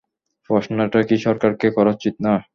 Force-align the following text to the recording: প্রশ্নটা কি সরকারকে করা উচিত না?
প্রশ্নটা 0.49 0.99
কি 1.09 1.15
সরকারকে 1.25 1.67
করা 1.75 1.91
উচিত 1.95 2.15
না? 2.25 2.33